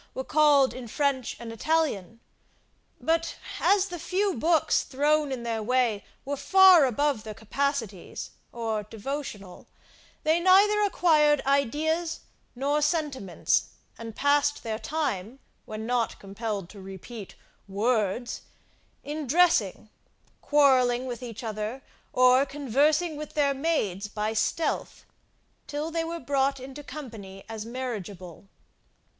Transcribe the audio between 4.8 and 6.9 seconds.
thrown in their way were far